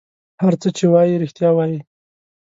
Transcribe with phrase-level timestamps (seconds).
[0.43, 1.79] هر څه چې وایي رېښتیا وایي.